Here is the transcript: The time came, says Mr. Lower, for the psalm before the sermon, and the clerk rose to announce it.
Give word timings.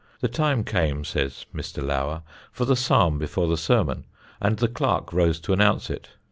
The 0.19 0.27
time 0.27 0.63
came, 0.63 1.03
says 1.03 1.45
Mr. 1.53 1.83
Lower, 1.85 2.23
for 2.51 2.65
the 2.65 2.75
psalm 2.75 3.19
before 3.19 3.47
the 3.47 3.55
sermon, 3.55 4.05
and 4.41 4.57
the 4.57 4.67
clerk 4.67 5.13
rose 5.13 5.39
to 5.41 5.53
announce 5.53 5.91
it. 5.91 6.09